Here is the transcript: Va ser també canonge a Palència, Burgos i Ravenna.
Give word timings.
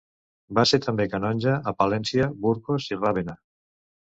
Va 0.59 0.63
ser 0.69 0.79
també 0.85 1.05
canonge 1.11 1.53
a 1.73 1.73
Palència, 1.83 2.31
Burgos 2.47 2.89
i 2.95 2.99
Ravenna. 3.03 3.37